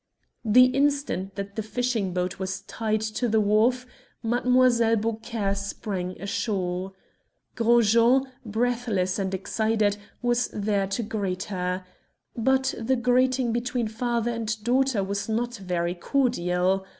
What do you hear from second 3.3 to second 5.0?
wharf, Mlle.